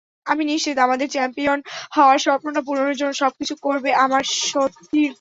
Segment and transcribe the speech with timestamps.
[0.25, 1.59] আমি নিশ্চিত, আমাদের চ্যাম্পিয়ন
[1.95, 5.09] হওয়ার স্বপ্নটা পূরণের জন্য সবকিছুই করবে আমার সতীর্থরা।